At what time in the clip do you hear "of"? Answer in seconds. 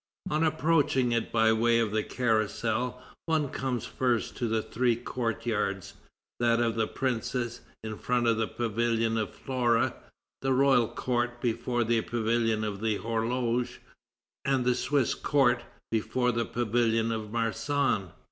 1.77-1.91, 6.59-6.73, 8.25-8.37, 9.15-9.31, 12.63-12.81, 17.11-17.31